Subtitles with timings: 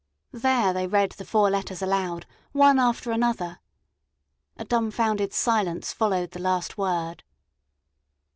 [0.33, 3.59] There they read the four letters aloud, one after another.
[4.57, 7.23] A dumfounded silence followed the last word.